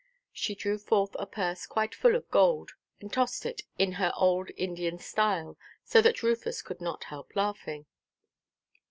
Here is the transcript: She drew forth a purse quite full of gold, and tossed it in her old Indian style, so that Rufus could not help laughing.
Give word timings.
She 0.33 0.55
drew 0.55 0.79
forth 0.79 1.15
a 1.19 1.27
purse 1.27 1.67
quite 1.67 1.93
full 1.93 2.15
of 2.15 2.27
gold, 2.31 2.71
and 2.99 3.13
tossed 3.13 3.45
it 3.45 3.61
in 3.77 3.91
her 4.01 4.11
old 4.17 4.49
Indian 4.57 4.97
style, 4.97 5.59
so 5.83 6.01
that 6.01 6.23
Rufus 6.23 6.63
could 6.63 6.81
not 6.81 7.03
help 7.03 7.35
laughing. 7.35 7.85